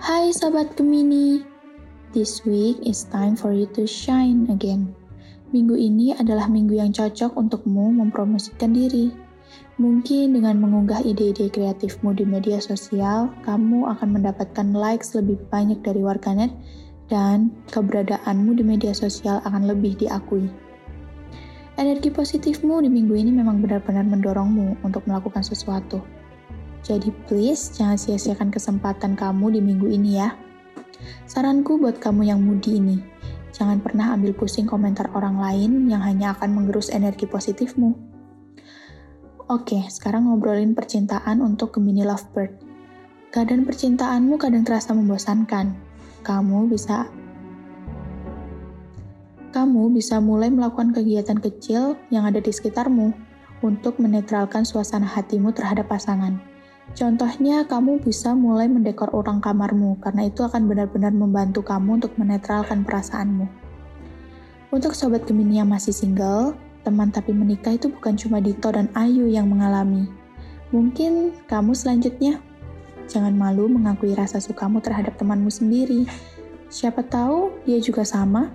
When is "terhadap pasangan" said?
55.50-56.38